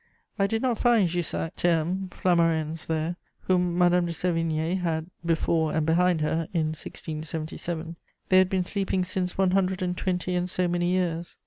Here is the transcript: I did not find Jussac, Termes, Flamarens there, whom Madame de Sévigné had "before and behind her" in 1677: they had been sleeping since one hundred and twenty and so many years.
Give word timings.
I 0.39 0.47
did 0.47 0.63
not 0.63 0.79
find 0.79 1.07
Jussac, 1.07 1.55
Termes, 1.57 2.09
Flamarens 2.09 2.87
there, 2.87 3.17
whom 3.41 3.77
Madame 3.77 4.07
de 4.07 4.11
Sévigné 4.11 4.79
had 4.81 5.05
"before 5.23 5.73
and 5.75 5.85
behind 5.85 6.21
her" 6.21 6.47
in 6.53 6.69
1677: 6.69 7.95
they 8.29 8.39
had 8.39 8.49
been 8.49 8.63
sleeping 8.63 9.03
since 9.03 9.37
one 9.37 9.51
hundred 9.51 9.83
and 9.83 9.95
twenty 9.95 10.33
and 10.33 10.49
so 10.49 10.67
many 10.67 10.87
years. 10.89 11.37